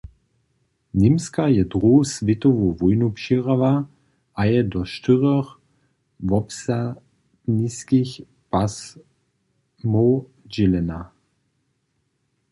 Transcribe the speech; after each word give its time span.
Němska 1.01 1.43
je 1.47 1.63
Druhu 1.65 2.03
swětowu 2.03 2.67
wójnu 2.79 3.11
přěhrała 3.17 3.73
a 4.35 4.41
je 4.51 4.61
do 4.71 4.81
štyrjoch 4.91 5.49
wobsadniskich 6.29 8.11
pasmow 8.51 10.09
dźělena. 10.53 10.99